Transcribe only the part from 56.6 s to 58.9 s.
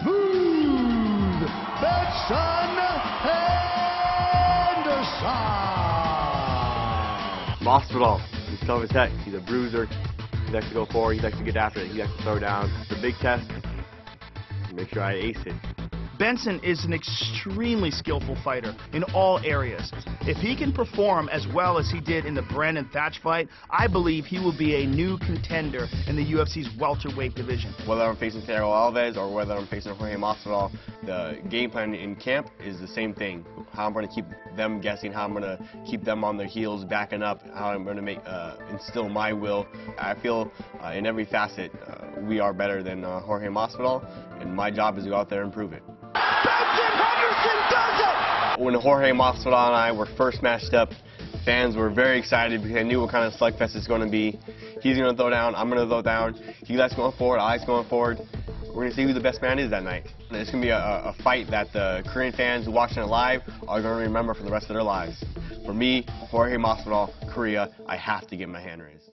He likes going forward, I like going forward. We're going